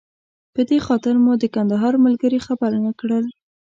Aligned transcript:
په 0.53 0.61
دې 0.69 0.77
خاطر 0.87 1.15
مو 1.23 1.33
د 1.37 1.43
کندهار 1.55 1.93
ملګري 2.05 2.39
خبر 2.47 2.71
نه 2.85 2.91
کړل. 2.99 3.25